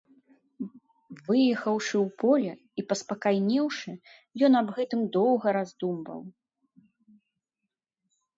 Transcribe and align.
Выехаўшы 1.25 1.93
ў 2.05 2.15
поле 2.23 2.53
і 2.81 2.85
паспакайнеўшы, 2.93 3.91
ён 4.49 4.53
аб 4.61 4.67
гэтым 4.79 5.01
доўга 5.19 5.47
раздумваў. 5.59 6.21